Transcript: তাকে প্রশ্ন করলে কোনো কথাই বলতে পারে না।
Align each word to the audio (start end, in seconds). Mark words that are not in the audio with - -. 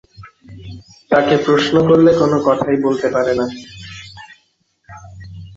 তাকে 1.11 1.35
প্রশ্ন 1.45 1.75
করলে 1.89 2.11
কোনো 2.13 2.37
কথাই 2.47 2.77
বলতে 2.81 3.07
পারে 3.09 3.33
না। 3.35 3.45